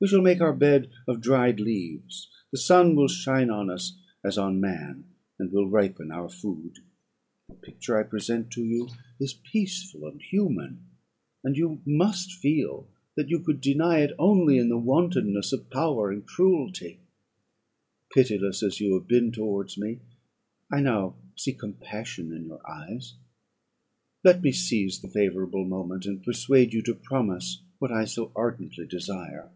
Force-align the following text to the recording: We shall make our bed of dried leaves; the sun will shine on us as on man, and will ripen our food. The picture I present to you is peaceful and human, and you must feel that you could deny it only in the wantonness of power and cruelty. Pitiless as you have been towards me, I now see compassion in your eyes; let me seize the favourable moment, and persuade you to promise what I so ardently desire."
We 0.00 0.06
shall 0.06 0.22
make 0.22 0.40
our 0.40 0.52
bed 0.54 0.90
of 1.08 1.20
dried 1.20 1.58
leaves; 1.58 2.30
the 2.52 2.56
sun 2.56 2.94
will 2.94 3.08
shine 3.08 3.50
on 3.50 3.68
us 3.68 3.98
as 4.22 4.38
on 4.38 4.60
man, 4.60 5.06
and 5.40 5.50
will 5.50 5.68
ripen 5.68 6.12
our 6.12 6.28
food. 6.28 6.78
The 7.48 7.56
picture 7.56 7.98
I 7.98 8.04
present 8.04 8.52
to 8.52 8.62
you 8.62 8.90
is 9.18 9.34
peaceful 9.42 10.06
and 10.06 10.22
human, 10.22 10.82
and 11.42 11.56
you 11.56 11.80
must 11.84 12.32
feel 12.34 12.86
that 13.16 13.28
you 13.28 13.40
could 13.40 13.60
deny 13.60 13.98
it 13.98 14.14
only 14.20 14.56
in 14.56 14.68
the 14.68 14.78
wantonness 14.78 15.52
of 15.52 15.68
power 15.68 16.12
and 16.12 16.24
cruelty. 16.24 17.00
Pitiless 18.14 18.62
as 18.62 18.78
you 18.78 18.94
have 18.94 19.08
been 19.08 19.32
towards 19.32 19.76
me, 19.76 19.98
I 20.70 20.80
now 20.80 21.16
see 21.34 21.52
compassion 21.54 22.32
in 22.32 22.46
your 22.46 22.60
eyes; 22.70 23.14
let 24.22 24.42
me 24.44 24.52
seize 24.52 25.00
the 25.00 25.08
favourable 25.08 25.64
moment, 25.64 26.06
and 26.06 26.22
persuade 26.22 26.72
you 26.72 26.82
to 26.82 26.94
promise 26.94 27.62
what 27.80 27.90
I 27.90 28.04
so 28.04 28.30
ardently 28.36 28.86
desire." 28.86 29.50